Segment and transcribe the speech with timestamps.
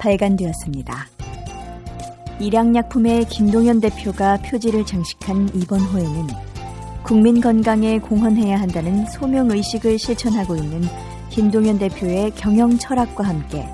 [0.00, 1.06] 발간되었습니다.
[2.40, 6.26] 일양약품의 김동연 대표가 표지를 장식한 이번 호에는
[7.02, 10.82] 국민 건강에 공헌해야 한다는 소명 의식을 실천하고 있는
[11.30, 13.68] 김동연 대표의 경영 철학과 함께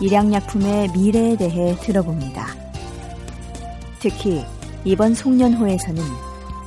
[0.00, 2.46] 일양약품의 미래에 대해 들어봅니다.
[4.00, 4.44] 특히
[4.84, 6.02] 이번 송년호에서는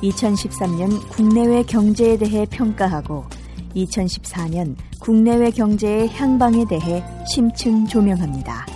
[0.02, 3.24] 2013년 국내외 경제에 대해 평가하고
[3.74, 8.66] 2014년 국내외 경제의 향방에 대해 심층 조명합니다.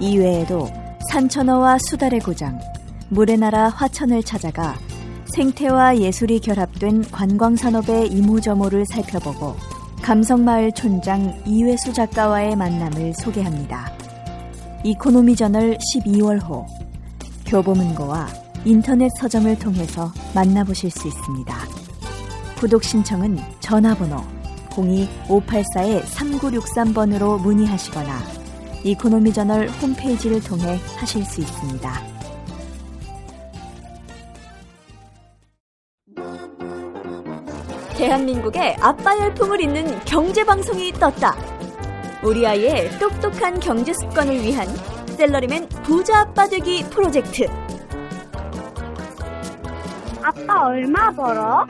[0.00, 0.68] 이외에도
[1.10, 2.58] 산천어와 수달의 고장,
[3.10, 4.74] 물의 나라 화천을 찾아가
[5.34, 9.54] 생태와 예술이 결합된 관광산업의 이모저모를 살펴보고
[10.02, 13.92] 감성마을 촌장 이외수 작가와의 만남을 소개합니다.
[14.84, 16.66] 이코노미 저널 12월호
[17.46, 18.28] 교보문고와
[18.64, 21.56] 인터넷 서점을 통해서 만나보실 수 있습니다.
[22.58, 24.22] 구독 신청은 전화번호
[24.70, 28.43] 02-584-3963번으로 문의하시거나
[28.84, 31.90] 이코노미 저널 홈페이지를 통해 하실 수 있습니다.
[37.96, 41.34] 대한민국의 아빠 열풍을 잇는 경제 방송이 떴다.
[42.22, 44.66] 우리 아이의 똑똑한 경제 습관을 위한
[45.16, 47.46] 샐러리맨 부자 아빠 되기 프로젝트.
[50.22, 51.66] 아빠 얼마 벌어?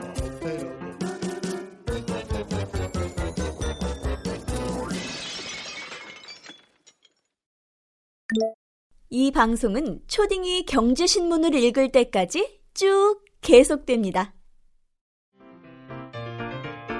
[9.09, 14.33] 이 방송은 초딩이 경제신문을 읽을 때까지 쭉 계속됩니다.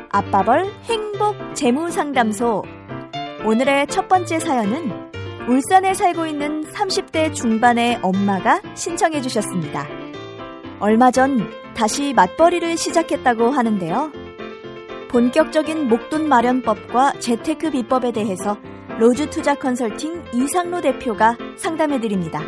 [0.10, 2.64] 아빠벌 행복 재무상담소.
[3.46, 4.92] 오늘의 첫 번째 사연은
[5.50, 9.88] 울산에 살고 있는 30대 중반의 엄마가 신청해 주셨습니다.
[10.80, 11.40] 얼마 전
[11.76, 14.12] 다시 맞벌이를 시작했다고 하는데요.
[15.10, 18.58] 본격적인 목돈 마련법과 재테크 비법에 대해서
[19.00, 22.42] 로즈 투자 컨설팅 이상로 대표가 상담해 드립니다.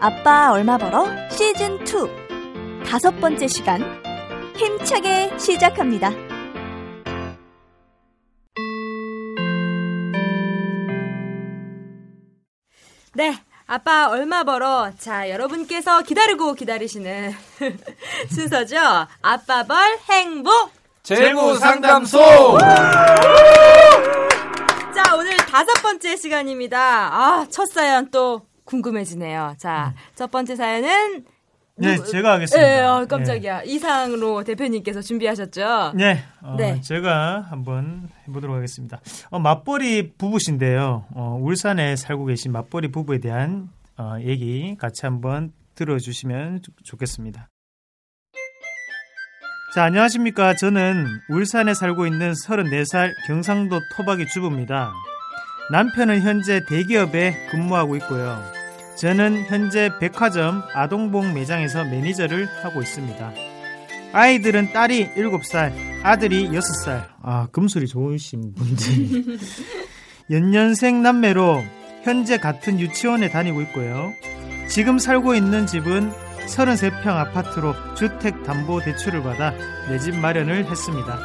[0.00, 1.06] 아빠 얼마 벌어?
[1.30, 3.82] 시즌 2 다섯 번째 시간
[4.56, 6.10] 힘차게 시작합니다.
[13.14, 13.36] 네.
[13.68, 14.92] 아빠 얼마 벌어?
[14.96, 17.34] 자, 여러분께서 기다리고 기다리시는
[18.32, 18.76] 순서죠.
[19.22, 20.70] 아빠 벌 행복.
[21.02, 22.18] 재무 상담소.
[24.96, 26.78] 자, 오늘 다섯 번째 시간입니다.
[26.78, 29.54] 아, 첫 사연 또 궁금해지네요.
[29.58, 31.24] 자, 첫 번째 사연은
[31.78, 32.78] 네, 제가 하겠습니다.
[32.78, 33.62] 예, 어, 깜짝이야.
[33.64, 35.92] 이상로 대표님께서 준비하셨죠?
[35.94, 36.80] 네, 어, 네.
[36.80, 39.00] 제가 한번 해보도록 하겠습니다.
[39.28, 41.04] 어, 맞벌이 부부신데요.
[41.14, 43.68] 어, 울산에 살고 계신 맞벌이 부부에 대한
[43.98, 47.48] 어, 얘기 같이 한번 들어주시면 좋- 좋겠습니다.
[49.76, 50.56] 자, 안녕하십니까.
[50.56, 54.94] 저는 울산에 살고 있는 34살 경상도 토박이 주부입니다.
[55.70, 58.42] 남편은 현재 대기업에 근무하고 있고요.
[58.98, 63.32] 저는 현재 백화점 아동복 매장에서 매니저를 하고 있습니다.
[64.14, 67.08] 아이들은 딸이 7살, 아들이 6살.
[67.20, 69.38] 아, 금술이 좋으신 분들.
[70.30, 71.62] 연년생 남매로
[72.02, 74.10] 현재 같은 유치원에 다니고 있고요.
[74.70, 79.52] 지금 살고 있는 집은 33평 아파트로 주택담보대출을 받아
[79.88, 81.18] 내 집 마련을 했습니다.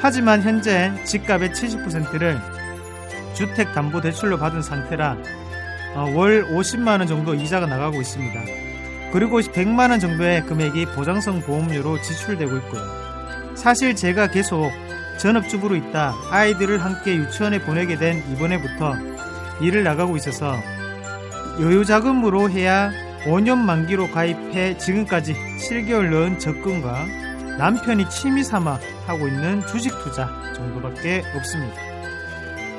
[0.00, 2.40] 하지만 현재 집값의 70%를
[3.34, 5.16] 주택담보대출로 받은 상태라
[5.94, 8.40] 어, 월 50만 원 정도 이자가 나가고 있습니다.
[9.12, 12.82] 그리고 100만 원 정도의 금액이 보장성 보험료로 지출되고 있고요.
[13.54, 14.70] 사실 제가 계속
[15.18, 18.94] 전업주부로 있다 아이들을 함께 유치원에 보내게 된 이번에부터
[19.60, 20.56] 일을 나가고 있어서
[21.60, 22.90] 여유자금으로 해야
[23.24, 27.06] 5년 만기로 가입해 지금까지 7개월 넣은 적금과
[27.58, 31.76] 남편이 취미 삼아 하고 있는 주식 투자 정도밖에 없습니다.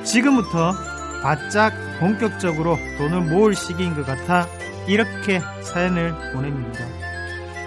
[0.03, 0.73] 지금부터
[1.21, 4.47] 바짝 본격적으로 돈을 모을 시기인 것 같아
[4.87, 6.85] 이렇게 사연을 보냅니다.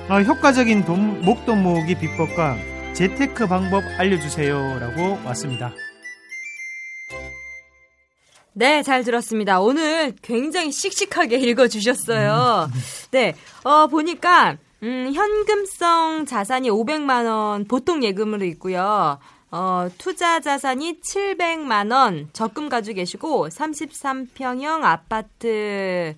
[0.08, 2.56] 어, 효과적인 돈, 목돈 모으기 비법과
[2.94, 5.72] 재테크 방법 알려주세요 라고 왔습니다.
[8.58, 9.60] 네, 잘 들었습니다.
[9.60, 12.70] 오늘 굉장히 씩씩하게 읽어주셨어요.
[13.10, 19.18] 네, 어, 보니까, 음, 현금성 자산이 500만원 보통 예금으로 있고요.
[19.50, 26.14] 어, 투자 자산이 700만원 적금 가지고 계시고, 33평형 아파트가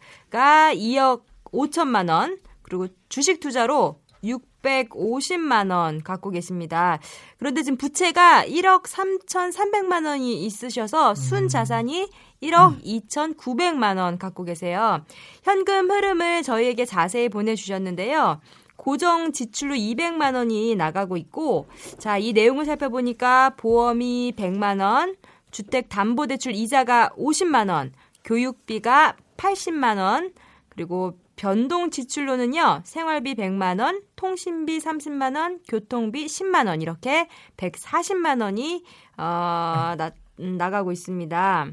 [0.74, 6.98] 2억 5천만원, 그리고 주식 투자로 650만 원 갖고 계십니다.
[7.38, 12.08] 그런데 지금 부채가 1억 3,300만 원이 있으셔서 순 자산이
[12.42, 15.04] 1억 2,900만 원 갖고 계세요.
[15.42, 18.40] 현금 흐름을 저희에게 자세히 보내주셨는데요.
[18.76, 21.66] 고정 지출로 200만 원이 나가고 있고,
[21.98, 25.16] 자, 이 내용을 살펴보니까 보험이 100만 원,
[25.50, 27.92] 주택 담보 대출 이자가 50만 원,
[28.24, 30.32] 교육비가 80만 원,
[30.68, 38.82] 그리고 변동 지출로는요, 생활비 100만원, 통신비 30만원, 교통비 10만원, 이렇게 140만원이,
[39.16, 41.72] 어, 나, 음, 나가고 있습니다.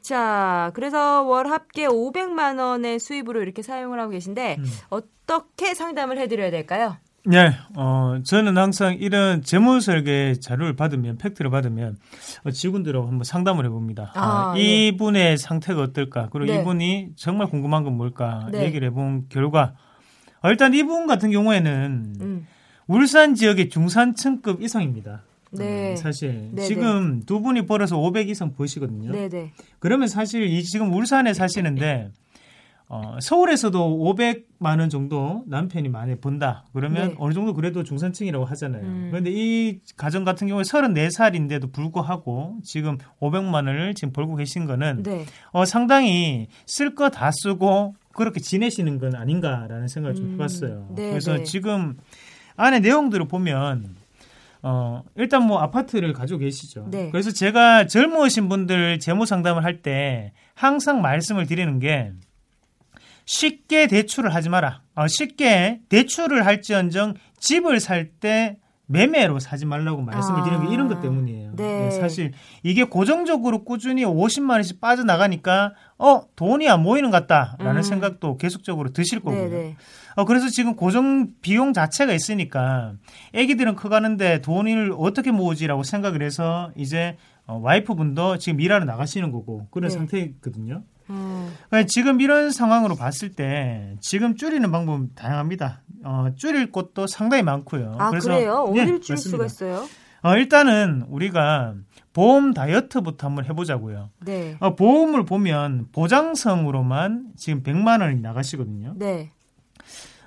[0.00, 4.64] 자, 그래서 월 합계 500만 원의 수입으로 이렇게 사용을 하고 계신데, 음.
[4.88, 6.96] 어떻게 상담을 해드려야 될까요?
[7.26, 11.98] 네, 어, 저는 항상 이런 재무 설계 자료를 받으면, 팩트를 받으면,
[12.44, 14.12] 어, 직원들하고 한번 상담을 해봅니다.
[14.14, 14.88] 아, 아, 예.
[14.88, 16.28] 이분의 상태가 어떨까?
[16.32, 16.60] 그리고 네.
[16.60, 18.48] 이분이 정말 궁금한 건 뭘까?
[18.50, 18.64] 네.
[18.64, 19.74] 얘기를 해본 결과,
[20.42, 22.46] 어, 일단 이분 같은 경우에는 음,
[22.86, 25.22] 울산 지역의 중산층급 이상입니다.
[25.52, 25.92] 네.
[25.92, 29.10] 어, 사실 네, 지금 두 분이 벌어서 500 이상 버시거든요.
[29.12, 29.52] 네네.
[29.78, 32.10] 그러면 사실 이 지금 울산에 사시는데
[32.92, 36.64] 어, 서울에서도 500만 원 정도 남편이 많이 번다.
[36.72, 37.14] 그러면 네.
[37.20, 38.82] 어느 정도 그래도 중산층이라고 하잖아요.
[38.82, 39.08] 음.
[39.10, 45.24] 그런데 이 가정 같은 경우에 34살인데도 불구하고 지금 500만 원을 지금 벌고 계신 거는 네.
[45.52, 50.88] 어, 상당히 쓸 거 다 쓰고 그렇게 지내시는 건 아닌가라는 생각을 좀 음, 해봤어요.
[50.96, 51.44] 네, 그래서 네.
[51.44, 51.96] 지금
[52.56, 53.94] 안에 내용들을 보면
[54.62, 56.86] 어, 일단 뭐 아파트를 가지고 계시죠.
[56.90, 57.10] 네.
[57.10, 62.12] 그래서 제가 젊으신 분들 재무 상담을 할 때 항상 말씀을 드리는 게
[63.24, 64.82] 쉽게 대출을 하지 마라.
[64.94, 70.44] 어, 쉽게 대출을 할지언정 집을 살 때 매매로 사지 말라고 말씀을 아.
[70.44, 71.39] 드리는 게 이런 것 때문이에요.
[71.56, 71.86] 네.
[71.86, 72.32] 예, 사실
[72.62, 77.82] 이게 고정적으로 꾸준히 50만 원씩 빠져나가니까 어 돈이 안 모이는 것 같다라는 음.
[77.82, 79.50] 생각도 계속적으로 드실 거고요.
[79.50, 79.76] 네네.
[80.16, 82.94] 어, 그래서 지금 고정 비용 자체가 있으니까
[83.32, 87.16] 애기들은 커가는데 돈을 어떻게 모으지라고 생각을 해서 이제
[87.46, 89.96] 어, 와이프분도 지금 일하러 나가시는 거고 그런 네.
[89.96, 90.82] 상태거든요.
[91.10, 95.82] 음, 그러니까 지금 이런 상황으로 봤을 때 지금 줄이는 방법은 다양합니다.
[96.04, 97.96] 어, 줄일 곳도 상당히 많고요.
[97.98, 98.70] 아, 그래서 그래요?
[98.72, 99.46] 네, 어딜 줄 수가 맞습니다.
[99.46, 99.88] 있어요?
[100.22, 101.74] 어, 일단은 우리가
[102.12, 104.10] 보험 다이어트부터 한번 해보자고요.
[104.24, 104.56] 네.
[104.60, 108.94] 어, 보험을 보면 보장성으로만 지금 100만 원이 나가시거든요.
[108.96, 109.30] 네.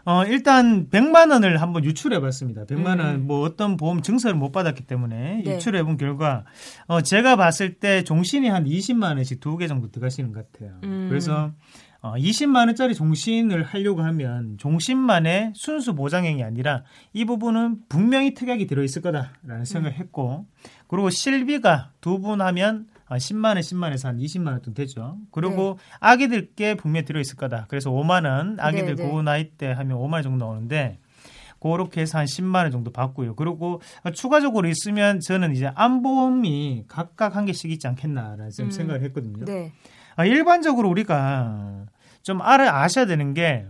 [0.05, 2.65] 어, 일단 100만 원을 한번 유출해 봤습니다.
[2.65, 3.27] 100만 원 음.
[3.27, 5.55] 뭐 어떤 보험 증서를 못 받았기 때문에 네.
[5.55, 6.43] 유출해 본 결과
[6.87, 10.77] 어, 제가 봤을 때 종신이 한 20만 원씩 두 개 정도 들어가시는 것 같아요.
[10.83, 11.05] 음.
[11.09, 11.51] 그래서
[12.03, 16.83] 어, 20만 원짜리 종신을 하려고 하면 종신만의 순수 보장액이 아니라
[17.13, 20.45] 이 부분은 분명히 특약이 들어 있을 거다라는 생각을 했고
[20.87, 25.17] 그리고 실비가 두 분 하면 어, 10만 원, 10만 원에서 한 20만 원 정도 되죠.
[25.31, 27.65] 그리고 아기들께 분명히 들어 있을 거다.
[27.69, 29.09] 그래서 5만 원, 아기들 네, 네.
[29.11, 30.99] 그 나이 때 하면 5만 원 정도 나오는데
[31.61, 33.35] 그렇게 해서 한 10만 원 정도 받고요.
[33.35, 33.81] 그리고
[34.13, 38.71] 추가적으로 있으면 저는 이제 안보험이 각각 한 개씩 있지 않겠나라는 좀 음.
[38.71, 39.45] 생각을 했거든요.
[39.45, 39.71] 네.
[40.15, 41.85] 아, 일반적으로 우리가
[42.21, 43.65] 좀 알아 아셔야 되는 게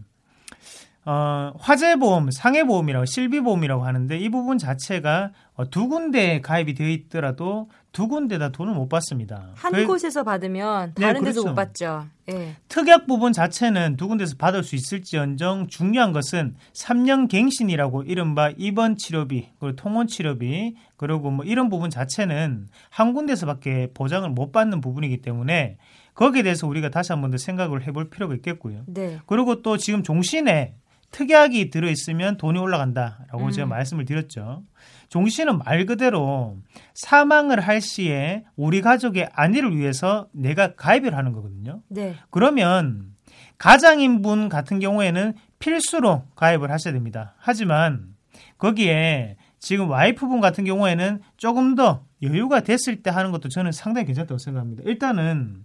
[1.05, 8.07] 어, 화재보험, 상해보험이라고 실비보험이라고 하는데 이 부분 자체가 어, 두 군데 가입이 되어 있더라도 두
[8.07, 9.50] 군데 다 돈을 못 받습니다.
[9.53, 11.50] 한 그 곳에서 받으면 네, 다른 데서 그렇죠.
[11.50, 12.05] 못 받죠.
[12.31, 12.55] 예.
[12.69, 19.50] 특약 부분 자체는 두 군데서 받을 수 있을지언정 중요한 것은 3년 갱신이라고 이른바 입원 치료비,
[19.59, 25.77] 그리고 통원 치료비, 그리고 뭐 이런 부분 자체는 한 군데서밖에 보장을 못 받는 부분이기 때문에
[26.13, 28.84] 거기에 대해서 우리가 다시 한 번 더 생각을 해볼 필요가 있겠고요.
[28.88, 29.20] 네.
[29.25, 30.75] 그리고 또 지금 종신에
[31.12, 33.51] 특약이 들어있으면 돈이 올라간다라고 음.
[33.51, 34.63] 제가 말씀을 드렸죠.
[35.10, 36.58] 종신은 말 그대로
[36.96, 41.82] 사망을 할 시에 우리 가족의 안위를 위해서 내가 가입을 하는 거거든요.
[41.89, 42.15] 네.
[42.32, 43.13] 그러면
[43.60, 47.36] 가장인분 같은 경우에는 필수로 가입을 하셔야 됩니다.
[47.38, 48.15] 하지만
[48.58, 54.38] 거기에 지금 와이프분 같은 경우에는 조금 더 여유가 됐을 때 하는 것도 저는 상당히 괜찮다고
[54.38, 54.84] 생각합니다.
[54.86, 55.63] 일단은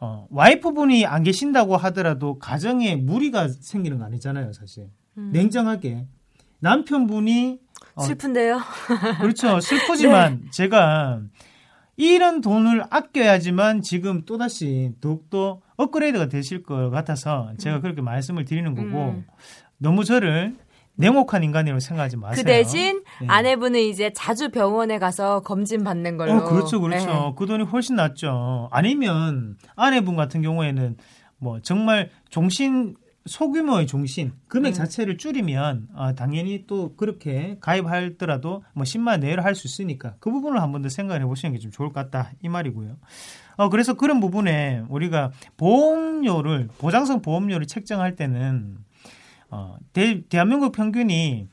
[0.00, 4.90] 어, 와이프분이 안 계신다고 하더라도 가정에 무리가 생기는 거 아니잖아요, 사실.
[5.16, 5.30] 음.
[5.32, 6.06] 냉정하게
[6.60, 7.60] 남편분이
[7.94, 8.58] 어, 슬픈데요.
[9.20, 9.60] 그렇죠.
[9.60, 10.50] 슬프지만 네.
[10.50, 11.20] 제가
[11.96, 19.10] 이런 돈을 아껴야지만 지금 또다시 더욱더 업그레이드가 되실 것 같아서 제가 그렇게 말씀을 드리는 거고
[19.10, 19.26] 음.
[19.78, 20.56] 너무 저를
[20.96, 22.42] 냉혹한 인간이라고 생각하지 마세요.
[22.42, 23.26] 그 대신 네.
[23.28, 26.32] 아내분은 이제 자주 병원에 가서 검진 받는 걸로.
[26.34, 27.06] 어, 그렇죠, 그렇죠.
[27.06, 27.32] 네.
[27.36, 28.68] 그 돈이 훨씬 낫죠.
[28.70, 30.96] 아니면 아내분 같은 경우에는
[31.38, 32.94] 뭐 정말 종신
[33.26, 34.72] 소규모의 종신 금액 음.
[34.74, 40.60] 자체를 줄이면 아, 당연히 또 그렇게 가입하더라도 뭐 10만 내외로 할 수 있으니까 그 부분을
[40.60, 42.96] 한 번 더 생각해 보시는 게 좀 좋을 것 같다 이 말이고요.
[43.56, 48.76] 어, 그래서 그런 부분에 우리가 보험료를 보장성 보험료를 책정할 때는
[49.50, 51.48] 어, 대, 대한민국 평균이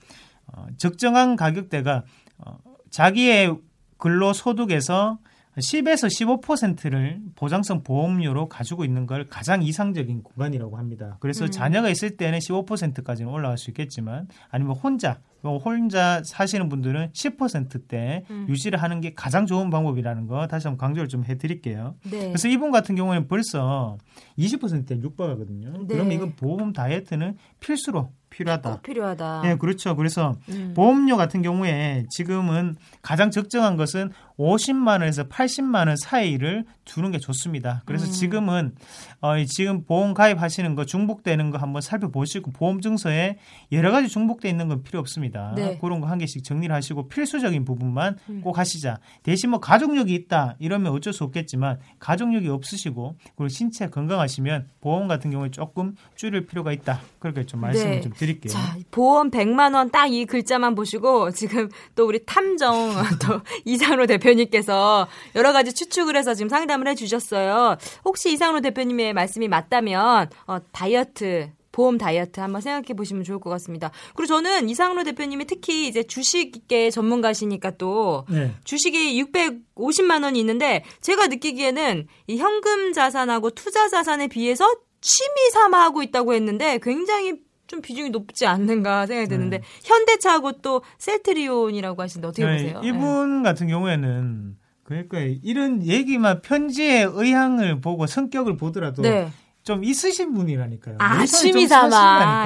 [0.47, 2.03] 어, 적정한 가격대가
[2.37, 2.57] 어,
[2.89, 3.55] 자기의
[3.97, 5.19] 근로 소득에서
[5.57, 6.07] 10에서
[6.41, 11.17] 15%를 보장성 보험료로 가지고 있는 걸 가장 이상적인 구간이라고 합니다.
[11.19, 11.51] 그래서 음.
[11.51, 18.45] 자녀가 있을 때는 15%까지는 올라갈 수 있겠지만 아니면 혼자 뭐 혼자 사시는 분들은 10%대 음.
[18.47, 21.95] 유지를 하는 게 가장 좋은 방법이라는 거 다시 한번 강조를 좀 해드릴게요.
[22.03, 22.27] 네.
[22.27, 23.97] 그래서 이분 같은 경우에는 벌써
[24.37, 25.87] 20%대 육박하거든요.
[25.87, 25.95] 네.
[25.95, 28.71] 그럼 이건 보험 다이어트는 필수로 필요하다.
[28.71, 29.41] 꼭 필요하다.
[29.43, 29.95] 네, 그렇죠.
[29.95, 30.73] 그래서 음.
[30.75, 34.11] 보험료 같은 경우에 지금은 가장 적정한 것은
[34.41, 37.83] 50만 원에서 80만 원 사이를 두는 게 좋습니다.
[37.85, 38.11] 그래서 음.
[38.11, 38.75] 지금은
[39.21, 43.37] 어, 이 지금 보험 가입하시는 거 중복되는 거 한번 살펴보시고 보험 증서에
[43.71, 45.53] 여러 가지 중복돼 있는 건 필요 없습니다.
[45.55, 45.77] 네.
[45.79, 48.41] 그런 거 한 개씩 정리를 하시고 필수적인 부분만 음.
[48.43, 48.99] 꼭 하시자.
[49.23, 55.31] 대신 뭐 가족력이 있다 이러면 어쩔 수 없겠지만 가족력이 없으시고 그리고 신체 건강하시면 보험 같은
[55.31, 56.99] 경우에 조금 줄일 필요가 있다.
[57.19, 58.01] 그렇게 좀 말씀을 네.
[58.01, 58.51] 좀 드릴게요.
[58.51, 64.30] 자, 보험 100만 원 딱 이 글자만 보시고 지금 또 우리 탐정 또 이상로 대표
[64.35, 67.77] 님께서 여러 가지 추측을 해서 지금 상담을 해 주셨어요.
[68.05, 73.91] 혹시 이상로 대표님의 말씀이 맞다면 어, 다이어트 보험 다이어트 한번 생각해 보시면 좋을 것 같습니다.
[74.15, 78.53] 그리고 저는 이상로 대표님이 특히 이제 주식계 전문가시니까 또 네.
[78.63, 84.65] 주식이 650만 원이 있는데 제가 느끼기에는 이 현금 자산하고 투자 자산에 비해서
[85.01, 87.33] 취미 삼아 하고 있다고 했는데 굉장히
[87.71, 89.63] 좀 비중이 높지 않는가 생각이 드는데 네.
[89.85, 92.81] 현대차하고 또 셀트리온이라고 하시는데 어떻게 네, 보세요?
[92.83, 99.31] 이분 같은 경우에는 그러니까 이런 얘기만 편지의 의향을 보고 성격을 보더라도 네.
[99.63, 100.97] 좀 있으신 분이라니까요.
[100.99, 101.89] 아, 취미 좀 삼아.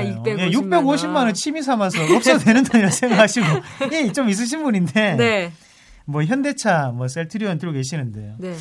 [0.04, 0.36] 사시니까요.
[0.36, 3.46] 650만 예, 650만 원 취미 삼아서 없어도 되는 돈이라 생각하시고
[3.94, 5.52] 예, 좀 있으신 분인데 네.
[6.06, 8.36] 뭐 현대차 뭐 셀트리온 들고 계시는데요.
[8.38, 8.56] 네.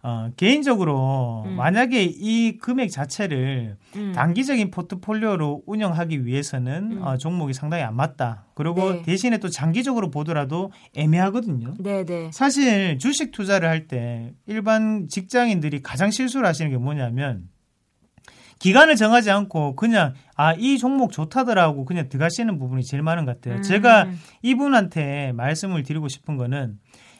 [0.00, 1.56] 어, 개인적으로 음.
[1.56, 4.12] 만약에 이 금액 자체를 음.
[4.14, 7.02] 단기적인 포트폴리오로 운영하기 위해서는 음.
[7.02, 8.44] 어, 종목이 상당히 안 맞다.
[8.54, 9.02] 그리고 네.
[9.02, 11.74] 대신에 또 장기적으로 보더라도 애매하거든요.
[11.80, 12.30] 네, 네.
[12.32, 17.48] 사실 주식 투자를 할 때 일반 직장인들이 가장 실수를 하시는 게 뭐냐면
[18.58, 23.58] 기간을 정하지 않고 그냥 아 이 종목 좋다더라고 그냥 들어가시는 부분이 제일 많은 것 같아요.
[23.58, 23.62] 음.
[23.62, 24.08] 제가
[24.42, 26.78] 이분한테 말씀을 드리고 싶은 거는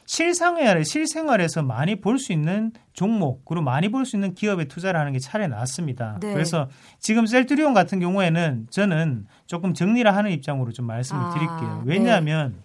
[0.09, 5.13] 실생활에 실생활에서 많이 볼 수 있는 종목 그리고 많이 볼 수 있는 기업에 투자를 하는
[5.13, 6.17] 게 차라리 낫습니다.
[6.19, 6.33] 네.
[6.33, 11.83] 그래서 지금 셀트리온 같은 경우에는 저는 조금 정리를 하는 입장으로 좀 말씀을 아, 드릴게요.
[11.85, 11.93] 네.
[11.93, 12.55] 왜냐하면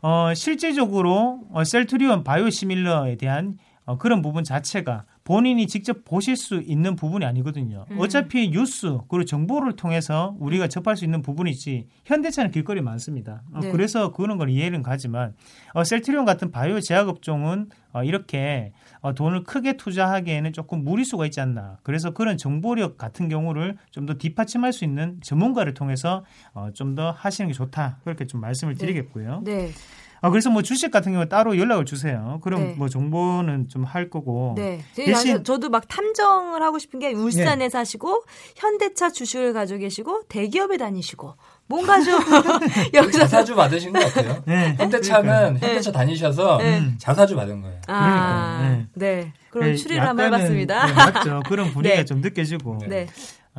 [0.00, 3.58] 어, 실질적으로 어, 셀트리온 바이오시밀러에 대한
[3.88, 7.86] 어, 그런 부분 자체가 본인이 직접 보실 수 있는 부분이 아니거든요.
[7.90, 7.96] 음.
[7.98, 13.42] 어차피 뉴스 그리고 정보를 통해서 우리가 접할 수 있는 부분이지 현대차는 길거리 많습니다.
[13.52, 13.70] 어, 네.
[13.72, 15.34] 그래서 그런 건 이해는 가지만
[15.72, 21.40] 어, 셀트리온 같은 바이오 제약 업종은 어, 이렇게 어, 돈을 크게 투자하기에는 조금 무리수가 있지
[21.40, 21.78] 않나.
[21.82, 27.10] 그래서 그런 정보력 같은 경우를 좀 더 뒷받침할 수 있는 전문가를 통해서 어, 좀 더
[27.10, 28.00] 하시는 게 좋다.
[28.04, 28.78] 그렇게 좀 말씀을 네.
[28.78, 29.42] 드리겠고요.
[29.44, 29.70] 네.
[30.20, 32.40] 아, 그래서 뭐 주식 같은 경우 따로 연락을 주세요.
[32.42, 32.74] 그럼 네.
[32.76, 34.54] 뭐 정보는 좀 할 거고.
[34.56, 34.80] 네.
[34.80, 34.94] 어.
[34.94, 37.68] 대신- 저도 막 탐정을 하고 싶은 게 울산에 네.
[37.68, 38.24] 사시고
[38.56, 41.34] 현대차 주식을 가지고 계시고 대기업에 다니시고
[41.68, 42.18] 뭔가 좀
[42.94, 44.42] 여기서 자사주 받으신 것 같아요.
[44.46, 44.74] 네.
[44.78, 46.82] 현대차는 현대차 다니셔서 네.
[46.98, 47.80] 자사주 받은 거예요.
[47.86, 48.86] 아, 그러니까요.
[48.94, 49.32] 네.
[49.50, 50.86] 그럼 네, 추리를 한번 해봤습니다.
[50.86, 51.40] 네, 맞죠.
[51.48, 52.04] 그런 분위기가 네.
[52.04, 52.78] 좀 느껴지고.
[52.88, 53.06] 네.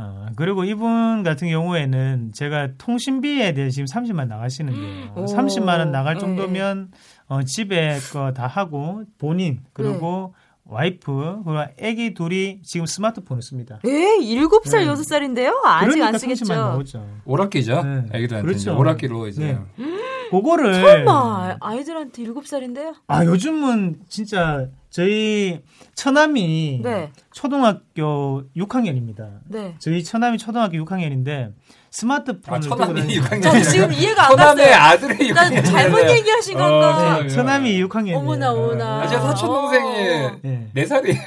[0.02, 5.14] 어, 그리고 이분 같은 경우에는 제가 통신비에 대해 지금 30만 나가시는데요.
[5.16, 5.26] 오.
[5.26, 6.20] 30만 원 나갈 네.
[6.22, 6.92] 정도면
[7.28, 10.40] 어, 집에 거 다 하고 본인 그리고 네.
[10.72, 13.80] 와이프 그리고 아기 둘이 지금 스마트폰을 씁니다.
[13.86, 14.18] 에?
[14.22, 14.88] 일곱 살 네.
[14.88, 15.62] 여섯 살인데요?
[15.66, 16.54] 아직 그러니까 안 30만 쓰겠죠.
[16.54, 17.08] 나오죠.
[17.26, 17.82] 오락기죠.
[17.84, 18.06] 네.
[18.14, 18.78] 애기들한테 그렇죠.
[18.78, 19.86] 오락기로 이제 네.
[20.32, 22.94] 그거를 설마 아이들한테 일곱 살인데요?
[23.08, 25.62] 아 요즘은 진짜 저희
[25.94, 27.12] 처남이 네.
[27.32, 29.40] 초등학교 6학년입니다.
[29.48, 29.76] 네.
[29.80, 31.54] 저희 처남이 초등학교 6학년인데
[31.92, 33.44] 스마트폰을 아, 처남이 들고 다니는- 6학년.
[33.44, 34.84] 저 지금 이해가 안 처남의 갔어요.
[35.10, 35.66] 아들의 난 6학년.
[35.66, 37.20] 잘못 얘기하신 건가?
[37.22, 38.16] 네, 처남이 6학년이에요.
[38.18, 39.02] 어머나 어머나.
[39.02, 40.70] 아, 제 사촌 동생이 네.
[40.74, 41.20] 네 살이에요.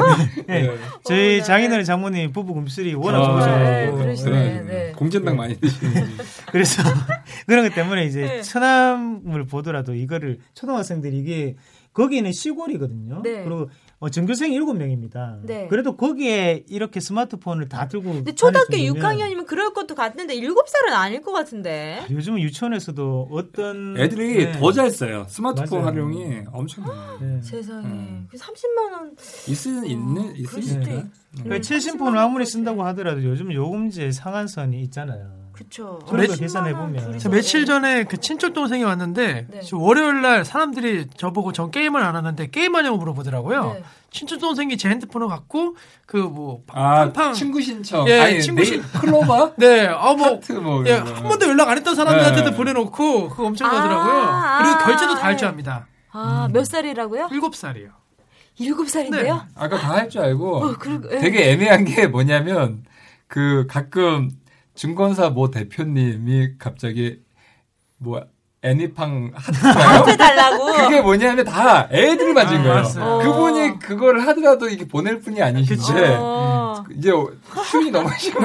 [0.46, 0.70] 네.
[1.04, 4.62] 저희 장인어른 장모님 부부 금술이 워낙 아, 좋으셔 네.
[4.62, 4.92] 네.
[4.96, 6.06] 공전당 많이 드시는.
[6.52, 6.82] 그래서
[7.46, 8.42] 그런 것 때문에 이제 네.
[8.42, 11.56] 처남을 보더라도 이거를 초등학생들이 이게
[11.92, 13.20] 거기는 시골이거든요.
[13.22, 13.42] 네.
[13.44, 13.68] 그리고
[13.98, 15.40] 어, 전교생이 7명입니다.
[15.44, 15.66] 네.
[15.68, 20.92] 그래도 거기에 이렇게 스마트폰을 다 들고 근데 초등학교 다닐 정도면 6학년이면 그럴 것도 같은데 7살은
[20.94, 22.00] 아닐 것 같은데.
[22.10, 24.52] 요즘은 유치원에서도 어떤 애들이 네.
[24.52, 25.26] 더잘 써요.
[25.28, 25.84] 스마트폰 맞아요.
[25.86, 27.18] 활용이 엄청나요.
[27.20, 27.42] 네.
[27.42, 27.86] 세상에.
[27.86, 28.28] 음.
[28.30, 29.16] 그 30만 원.
[29.48, 30.90] 있을 있는 그럴 수도 있으니까.
[30.92, 31.06] 있-
[31.42, 32.46] 그러니까 음, 70폰을 30만 아무리.
[32.46, 35.49] 쓴다고 하더라도 요즘 요금제 상한선이 있잖아요.
[35.68, 37.18] 10만 계산해 원 보면.
[37.30, 37.66] 며칠 네.
[37.66, 39.60] 전에 그 친척 동생이 왔는데 네.
[39.62, 43.72] 저 월요일 날 사람들이 저보고 전 게임을 안 하는데 게임하냐고 물어보더라고요.
[43.74, 43.84] 네.
[44.10, 45.76] 친척 동생이 제 핸드폰을 갖고
[46.06, 48.08] 그뭐 아 팡팡 친구 신청.
[48.08, 49.54] 예, 아니 친구 신- 신 클로버.
[49.58, 50.86] 네, 어뭐 뭐.
[50.86, 50.94] 예.
[50.94, 52.56] 한 번도 연락 안 했던 사람들한테도 네.
[52.56, 54.22] 보내놓고 그거 엄청 하더라고요.
[54.22, 55.36] 아, 그리고 아, 결제도 다할 네.
[55.36, 55.86] 줄 압니다.
[56.12, 57.28] 아, 몇 살이라고요?
[57.30, 57.90] 일곱 살이요.
[58.58, 59.44] 7살인데요?
[59.54, 61.18] 아까 다 할 줄 알고 어, 그리고, 예.
[61.18, 62.84] 되게 애매한 게 뭐냐면
[63.26, 64.30] 그 가끔
[64.84, 67.20] 증권사 모 대표님이 갑자기
[67.98, 68.22] 뭐
[68.62, 69.30] 애니팡?
[69.34, 70.64] 하트 달라고.
[70.72, 72.82] 그게 뭐냐면 다 애들이 맞은 아, 거예요.
[72.82, 73.18] 맞아요.
[73.18, 76.82] 그분이 그거를 하더라도 이게 보낼 뿐이 아니신데 어.
[76.96, 77.10] 이제
[77.70, 78.38] 슈이 너무 심해.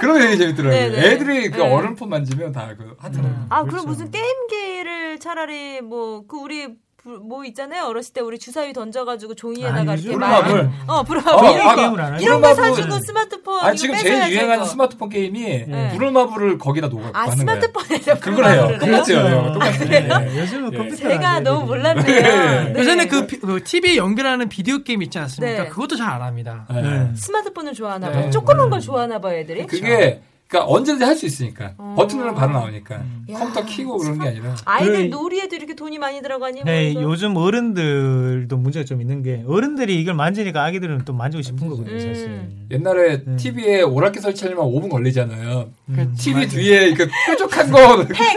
[0.00, 0.80] 그런 게 되게 재밌더라고요.
[0.92, 1.06] 네네.
[1.06, 1.70] 애들이 그 네.
[1.70, 3.28] 어른폰 만지면 다 그 하트라고.
[3.50, 3.76] 아, 그렇죠.
[3.76, 6.74] 그럼 무슨 게임기를 차라리 뭐, 그 우리, 부-
[7.04, 7.84] 뭐 있잖아요.
[7.84, 10.42] 어렸을 때 우리 주사위 던져가지고 종이에다가 아, 이렇게 요즘은 막.
[10.44, 10.70] 불마블.
[10.86, 11.60] 어, 어, 불마블.
[11.62, 12.22] 아, 게임을 안 하죠.
[12.24, 12.54] 이런 거.
[12.54, 13.64] 사주고 스마트폰.
[13.64, 14.64] 아 지금 제일 유행하는.
[14.66, 15.90] 스마트폰 게임이 네.
[15.94, 17.30] 부르마블을 거기다 녹아 아.
[17.30, 18.68] 스마트폰에서 그걸 해요.
[18.78, 19.52] 똑같아요.
[19.54, 19.88] 똑같아요.
[19.88, 20.76] 네, 요즘은 예.
[20.76, 22.04] 컴퓨터 제가 너무 몰랐네요.
[22.04, 22.72] 네.
[22.72, 22.80] 네.
[22.80, 25.62] 예전에 그, 비- 그 TV 연결하는 비디오 게임 있지 않습니까?
[25.64, 25.68] 네.
[25.70, 26.66] 그것도 잘 안 합니다.
[26.70, 26.82] 네.
[26.82, 27.10] 네.
[27.14, 28.14] 스마트폰을 좋아하나 네.
[28.14, 28.30] 봐요.
[28.30, 29.64] 조그만 걸 좋아하나 봐요, 애들이.
[29.66, 31.94] 그게 그러니까 언제든지 할 수 있으니까 어.
[31.96, 35.98] 버튼 누르면 바로 나오니까 야, 컴퓨터 키고 그런 게 아니라 아이들 그- 놀이에도 이렇게 돈이
[35.98, 36.64] 많이 들어가니?
[36.64, 37.10] 네, 뭐 이거.
[37.12, 42.00] 요즘 어른들도 문제가 좀 있는 게 어른들이 이걸 만지니까 아기들은 또 만지고 싶은 거거든요, 음.
[42.00, 42.48] 사실.
[42.72, 43.36] 옛날에 음.
[43.36, 45.68] TV에 오락기 설치하려면 5분 걸리잖아요.
[45.90, 46.48] 음, TV 맞아요.
[46.48, 47.78] 뒤에 그 뾰족한 거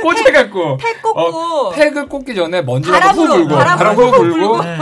[0.01, 4.77] 꽂아갖고 팩 꽂고 어, 팩을 꽂기 전에 바람으로, 후 불고 바람으로 바람 후후 불고 네.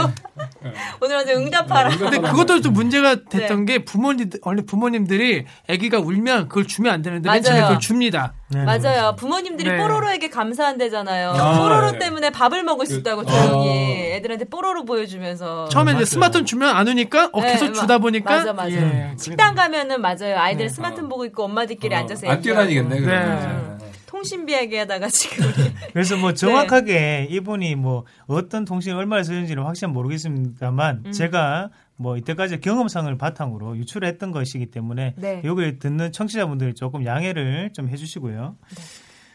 [1.04, 1.96] 오늘 완전 응답하라.
[1.96, 3.72] 근데 그것도 또 문제가 됐던 네.
[3.78, 7.60] 게 부모님들, 원래 부모님들이 아기가 울면 그걸 주면 안 되는데 맨 처음에.
[7.62, 8.34] 그걸 줍니다.
[8.50, 9.16] 네, 맞아요.
[9.16, 9.76] 부모님들이 네.
[9.78, 11.30] 뽀로로에게 감사한대잖아요.
[11.30, 11.98] 아, 뽀로로 네.
[11.98, 13.24] 때문에 밥을 먹을 수 그- 있다고 어.
[13.24, 15.68] 조용히 애들한테 뽀로로 보여주면서.
[15.70, 15.92] 처음에.
[15.94, 18.70] 이제 스마트폰 주면 안 우니까 어, 네, 계속 마- 주다 보니까 맞아, 맞아.
[18.70, 20.38] 예, 식당 가면은 맞아요.
[20.38, 20.68] 아이들 네.
[20.68, 22.40] 스마트폰 보고 있고 엄마들끼리 어, 앉아서 안.
[22.40, 22.94] 뛰어다니겠네.
[23.00, 23.04] 네.
[23.04, 23.80] 그러면.
[24.12, 25.46] 통신비 얘기하다가 지금
[25.94, 26.20] 그래서 네.
[26.20, 31.12] 뭐 정확하게 이분이 뭐 어떤 통신을 얼마나 쓰는지는 확실히 모르겠습니다만 음.
[31.12, 35.40] 제가 뭐 이때까지 경험상을 바탕으로 유출했던 것이기 때문에 네.
[35.44, 38.56] 여기 듣는 청취자분들이 조금 양해를 좀 해주시고요.
[38.76, 38.82] 네.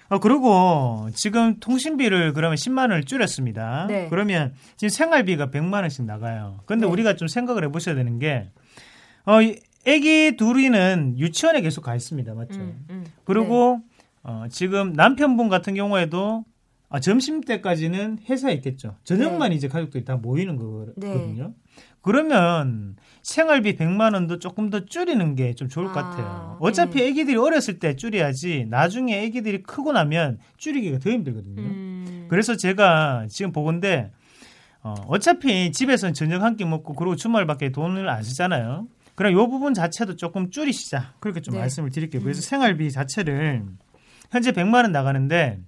[0.10, 3.88] 어, 그리고 지금 통신비를 그러면 10만 원을 줄였습니다.
[3.88, 4.08] 네.
[4.10, 6.60] 그러면 지금 생활비가 100만 원씩 나가요.
[6.66, 6.92] 근데 네.
[6.92, 8.50] 우리가 좀 생각을 해보셔야 되는 게,
[9.26, 12.34] 어, 이 애기 둘이는 유치원에 계속 가 있습니다.
[12.34, 12.60] 맞죠?
[12.60, 13.06] 음, 음.
[13.24, 13.82] 그리고
[14.28, 16.44] 어, 지금 남편분 같은 경우에도
[16.90, 18.96] 아, 점심 때까지는 회사에 있겠죠.
[19.04, 20.58] 저녁만 이제 가족들이 다 모이는
[20.98, 21.08] 네.
[21.08, 21.54] 거거든요.
[22.02, 26.58] 그러면 생활비 100만 원도 조금 더 줄이는 게 좀 좋을 것 아, 같아요.
[26.62, 27.08] 어차피 네.
[27.08, 31.62] 애기들이 어렸을 때 줄여야지 나중에 애기들이 크고 나면 줄이기가 더 힘들거든요.
[31.62, 32.26] 음.
[32.30, 34.12] 그래서 제가 지금 보건데
[34.84, 38.88] 어, 어차피 집에서는 저녁 한 끼 먹고 그리고 주말밖에 돈을 안 쓰잖아요.
[39.16, 41.16] 그럼 요 부분 자체도 조금 줄이시자.
[41.20, 41.60] 그렇게 좀 네.
[41.62, 42.22] 말씀을 드릴게요.
[42.22, 42.42] 그래서 음.
[42.42, 43.66] 생활비 자체를
[44.32, 45.60] 현재 100만 원 나가는데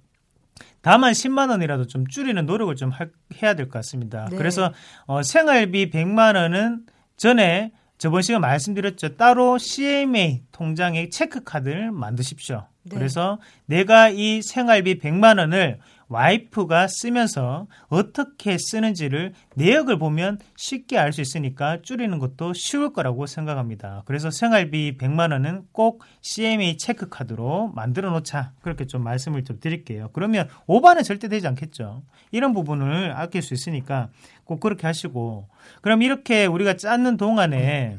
[0.82, 3.10] 다만 10만 원이라도 좀 줄이는 노력을 좀 할-
[3.42, 4.26] 해야 될 것 같습니다.
[4.30, 4.36] 네.
[4.36, 4.72] 그래서
[5.06, 9.16] 어, 생활비 100만 원은 전에 저번 시간 말씀드렸죠.
[9.16, 12.66] 따로 CMA 통장에 체크 카드를 만드십시오.
[12.84, 12.96] 네.
[12.96, 15.78] 그래서 내가 이 생활비 100만 원을
[16.10, 24.02] 와이프가 쓰면서 어떻게 쓰는지를 내역을 보면 쉽게 알 수 있으니까 줄이는 것도 쉬울 거라고 생각합니다.
[24.06, 28.52] 그래서 생활비 100만 원은 꼭 CMA 체크 카드로 만들어 놓자.
[28.60, 30.10] 그렇게 좀 말씀을 좀 드릴게요.
[30.12, 32.02] 그러면 오바는 절대 되지 않겠죠.
[32.32, 34.08] 이런 부분을 아낄 수 있으니까
[34.44, 35.48] 꼭 그렇게 하시고
[35.80, 37.98] 그럼 이렇게 우리가 짰는 동안에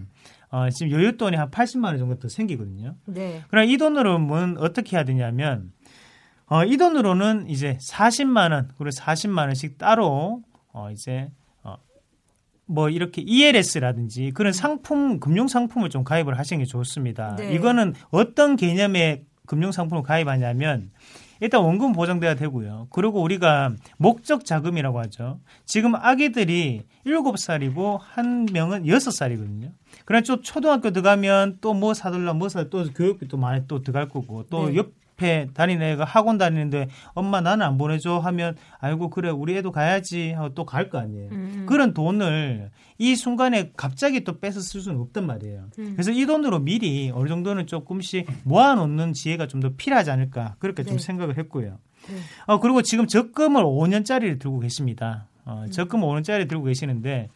[0.50, 2.96] 어, 지금 여윳돈이 한 80만 원 정도 더 생기거든요.
[3.06, 3.42] 네.
[3.50, 5.72] 그럼 이 돈으로는 어떻게 해야 되냐면
[6.52, 10.42] 어, 이 돈으로는 이제 40만 원 그리고 40만 원씩 따로
[10.74, 11.30] 어, 이제
[11.64, 11.78] 어,
[12.66, 17.38] 뭐 이렇게 ELS라든지 그런 상품 금융 상품을 좀 가입을 하시는 게 좋습니다.
[17.38, 17.54] 네.
[17.54, 20.92] 이거는 어떤 개념의 금융 상품을 가입하냐면
[21.40, 22.88] 일단 원금 보장돼야 되고요.
[22.92, 25.40] 그리고 우리가 목적 자금이라고 하죠.
[25.66, 29.72] 지금 아기들이 7살이고 한 명은 6살이거든요.
[30.04, 34.68] 그래 또 초등학교 들어가면 또 뭐 사달라 뭐사또 교육비 또 많이 또 들어갈 거고 또
[34.68, 34.76] 네.
[34.76, 39.72] 옆 에 다니는 애가 학원 다니는데 엄마 나는 안 보내줘 하면 아이고 그래 우리 애도
[39.72, 41.30] 가야지 하고 또 갈 거 아니에요.
[41.32, 41.66] 음.
[41.68, 45.68] 그런 돈을 이 순간에 갑자기 또 뺏어 쓸 수는 없단 말이에요.
[45.80, 45.92] 음.
[45.94, 50.98] 그래서 이 돈으로 미리 어느 정도는 조금씩 모아놓는 지혜가 좀 더 필요하지 않을까 그렇게 좀
[50.98, 51.04] 네.
[51.04, 51.78] 생각을 했고요.
[52.10, 52.16] 네.
[52.48, 55.28] 어 그리고 지금 적금을 5년짜리를 들고 계십니다.
[55.46, 55.72] 어, 음.
[55.72, 57.30] 적금 5년짜리 들고 계시는데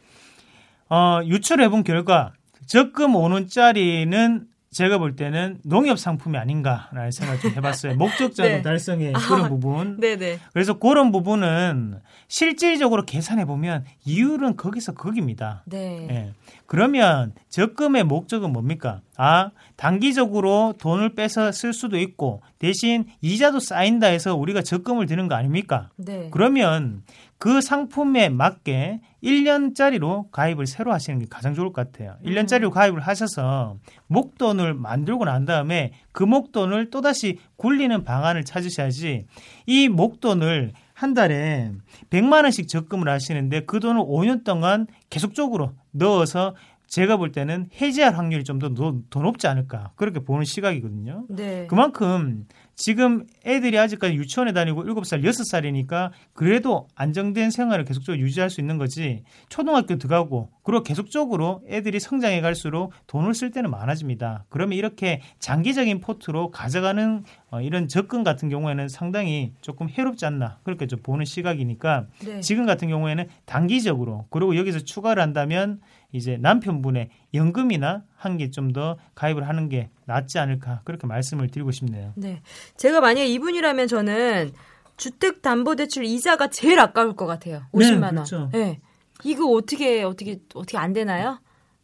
[0.89, 2.33] 어, 유출해본 결과
[2.67, 4.45] 적금 5원짜리는
[4.75, 7.95] 제가 볼 때는 농협 상품이 아닌가라는 생각을 좀 해봤어요.
[7.97, 8.61] 목적자금 네.
[8.61, 10.01] 달성의 아, 그런 부분.
[10.01, 10.39] 네네.
[10.51, 15.63] 그래서 그런 부분은 실질적으로 계산해 보면 이율은 거기서 거기입니다.
[15.65, 16.07] 네.
[16.09, 16.33] 예.
[16.65, 18.99] 그러면 적금의 목적은 뭡니까?
[19.15, 25.35] 아, 단기적으로 돈을 빼서 쓸 수도 있고 대신 이자도 쌓인다 해서 우리가 적금을 드는 거
[25.35, 25.89] 아닙니까?
[25.95, 26.27] 네.
[26.31, 27.03] 그러면
[27.37, 32.15] 그 상품에 맞게 1년짜리로 가입을 새로 하시는 게 가장 좋을 것 같아요.
[32.23, 39.25] 1년짜리로 가입을 하셔서 목돈을 만들고 난 다음에 그 목돈을 또다시 굴리는 방안을 찾으셔야지
[39.65, 41.71] 이 목돈을 한 달에
[42.09, 46.55] 100만 원씩 적금을 하시는데 그 돈을 5년 동안 계속적으로 넣어서
[46.87, 51.25] 제가 볼 때는 해지할 확률이 좀더 높지 않을까 그렇게 보는 시각이거든요.
[51.29, 51.67] 네.
[51.67, 58.77] 그만큼 지금 애들이 아직까지 유치원에 다니고 7살, 6살이니까 그래도 안정된 생활을 계속적으로 유지할 수 있는
[58.77, 64.45] 거지 초등학교 들어가고 그리고 계속적으로 애들이 성장해 갈수록 돈을 쓸 때는 많아집니다.
[64.49, 70.87] 그러면 이렇게 장기적인 포트로 가져가는 어, 이런 접근 같은 경우에는 상당히 조금 해롭지 않나 그렇게
[70.87, 72.41] 좀 보는 시각이니까 네.
[72.41, 75.79] 지금 같은 경우에는 단기적으로 그리고 여기서 추가를 한다면
[76.11, 82.13] 이제 남편분의 연금이나 한개좀더 가입을 하는 게 낫지 않을까 그렇게 말씀을 드리고 싶네요.
[82.15, 82.41] 네.
[82.77, 84.51] 제가 만약에 이분이라면 저는
[84.97, 87.63] 주택담보대출 이자가 제일 아까울 것 같아요.
[87.73, 88.15] 50만 원.
[88.15, 88.49] 그렇죠.
[88.51, 88.79] 네.
[89.23, 91.39] 이거 어떻게 어떻게 어떻게 안 되나요?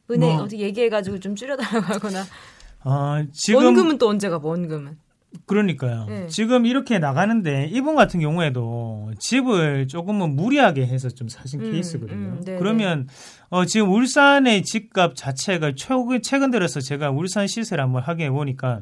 [0.09, 0.43] 은행 뭐.
[0.43, 2.23] 어떻게 얘기해가지고 좀 줄여달라고 하거나
[2.83, 4.97] 어, 지금 원금은 또 언제 가 원금은?
[5.45, 6.05] 그러니까요.
[6.09, 6.27] 네.
[6.27, 12.17] 지금 이렇게 나가는데 이분 같은 경우에도 집을 조금은 무리하게 해서 좀 사신 음, 케이스거든요.
[12.17, 12.59] 음, 네네.
[12.59, 13.07] 그러면
[13.53, 18.79] 어, 지금 울산의 집값 자체가 최근 최근 들어서 제가 울산 시세를 한번 확인해 보니까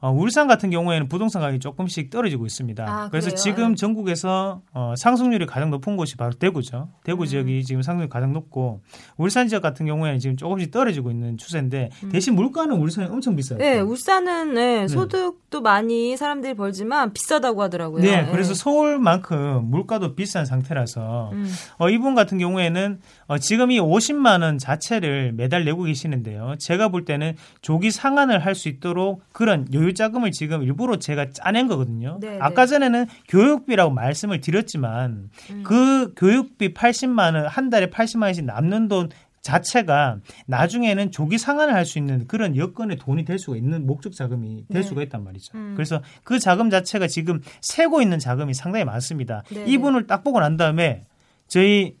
[0.00, 2.84] 어, 울산 같은 경우에는 부동산 가격이 조금씩 떨어지고 있습니다.
[2.84, 3.36] 아, 그래서 그래요?
[3.36, 3.74] 지금 네.
[3.74, 6.88] 전국에서 어, 상승률이 가장 높은 곳이 바로 대구죠.
[7.02, 7.26] 대구 음.
[7.26, 8.80] 지역이 지금 상승률이 가장 높고
[9.16, 13.58] 울산 지역 같은 경우에는 지금 조금씩 떨어지고 있는 추세인데 대신 물가는 울산이 엄청 비싸요.
[13.58, 13.60] 음.
[13.60, 18.00] 네, 울산은 네, 소득도 많이 사람들이 벌지만 비싸다고 하더라고요.
[18.00, 21.52] 네, 그래서 서울만큼 물가도 비싼 상태라서 음.
[21.78, 26.54] 어, 이분 같은 경우에는 어, 지금 이 50만 원 자체를 매달 내고 계시는데요.
[26.58, 31.66] 제가 볼 때는 조기 상환을 할 수 있도록 그런 여유 자금을 지금 일부러 제가 짜낸
[31.68, 32.18] 거거든요.
[32.20, 32.70] 네, 아까 네.
[32.70, 35.62] 전에는 교육비라고 말씀을 드렸지만 음.
[35.64, 39.08] 그 교육비 80만 원 한 달에 80만 원씩 남는 돈
[39.42, 44.66] 자체가 나중에는 조기 상환을 할 수 있는 그런 여건의 돈이 될 수가 있는 목적 자금이
[44.70, 44.86] 될 네.
[44.86, 45.56] 수가 있단 말이죠.
[45.56, 45.72] 음.
[45.76, 49.42] 그래서 그 자금 자체가 지금 세고 있는 자금이 상당히 많습니다.
[49.50, 49.64] 네.
[49.66, 51.04] 이분을 딱 보고 난 다음에
[51.46, 51.96] 저희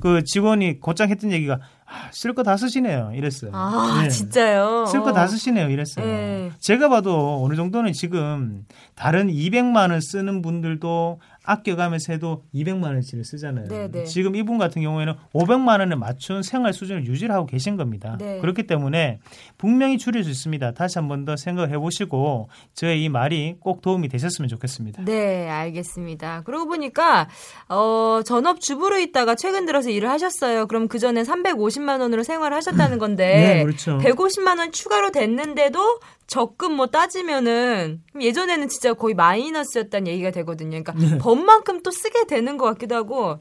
[0.00, 3.12] 그 직원이 곧장 했던 얘기가 아, 쓸 거 다 쓰시네요.
[3.14, 3.50] 이랬어요.
[3.54, 4.08] 아 네.
[4.08, 4.86] 진짜요?
[4.86, 5.68] 쓸 거 다 쓰시네요.
[5.70, 6.06] 이랬어요.
[6.06, 6.50] 네.
[6.60, 13.66] 제가 봐도 어느 정도는 지금 다른 200만 원 쓰는 분들도 아껴가면서 해도 200만 원치를 쓰잖아요.
[13.68, 14.04] 네, 네.
[14.04, 18.16] 지금 이분 같은 경우에는 500만 원에 맞춘 생활 수준을 유지를 하고 계신 겁니다.
[18.18, 18.38] 네.
[18.40, 19.18] 그렇기 때문에
[19.58, 20.72] 분명히 줄일 수 있습니다.
[20.72, 25.04] 다시 한 번 더 생각해 보시고 저의 이 말이 꼭 도움이 되셨으면 좋겠습니다.
[25.04, 26.42] 네, 알겠습니다.
[26.44, 27.28] 그러고 보니까
[27.68, 30.66] 어, 전업 주부로 있다가 최근 들어서 일을 하셨어요.
[30.66, 33.98] 그럼 그 전에 350만 원으로 생활을 하셨다는 건데 네, 그렇죠.
[33.98, 40.82] 150만 원 추가로 됐는데도 적금 뭐 따지면은 예전에는 진짜 거의 마이너스였다는 얘기가 되거든요.
[40.82, 41.18] 그러니까 네.
[41.46, 43.38] 번만큼 또 쓰게 되는 것 같기도 하고.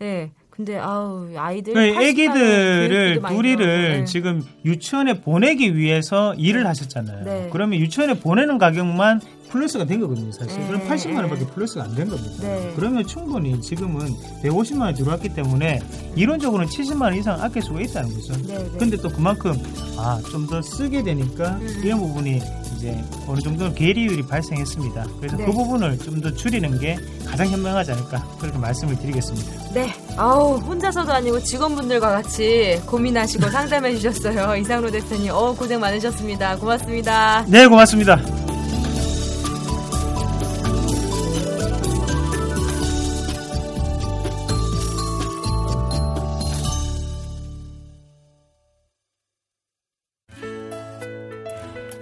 [0.00, 0.30] 예.
[0.50, 4.04] 근데 아우 아이들 그 80만 원 애기들을 들어가고, 네.
[4.04, 7.24] 지금 유치원에 보내기 위해서 일을 하셨잖아요.
[7.24, 7.48] 네.
[7.50, 10.58] 그러면 유치원에 보내는 가격만 플러스가 된 거거든요, 사실.
[10.58, 10.66] 네.
[10.66, 11.46] 그럼 80만 원밖에 네.
[11.54, 12.32] 플러스가 안 된 겁니다.
[12.40, 12.72] 네.
[12.74, 15.80] 그러면 충분히 지금은 150만 원이 들어왔기 때문에
[16.16, 18.32] 이론적으로는 70만 원 이상 아낄 수가 있다는 거죠.
[18.46, 18.70] 네, 네.
[18.78, 19.52] 근데 또 그만큼
[19.98, 21.80] 아, 좀 더 쓰게 되니까 음.
[21.84, 22.40] 이런 부분이
[22.76, 25.06] 이제 어느 정도 괴리율이 발생했습니다.
[25.20, 25.44] 그래서 네.
[25.44, 29.72] 그 부분을 좀 더 줄이는 게 가장 현명하지 않을까 그렇게 말씀을 드리겠습니다.
[29.74, 29.92] 네.
[30.16, 34.56] 아우, 혼자서도 아니고 직원분들과 같이 고민하시고 상담해 주셨어요.
[34.60, 36.56] 이상로 대표님, 어, 고생 많으셨습니다.
[36.56, 37.44] 고맙습니다.
[37.48, 38.41] 네, 고맙습니다.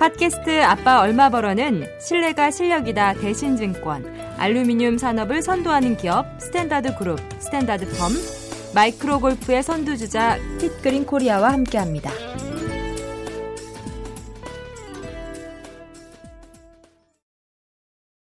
[0.01, 8.09] 팟캐스트 아빠 얼마 벌어는 신뢰가 실력이다 대신증권, 알루미늄 산업을 선도하는 기업 스탠다드 그룹, 스탠다드 펌,
[8.75, 12.11] 마이크로 골프의 선두주자 핏그린 코리아와 함께합니다.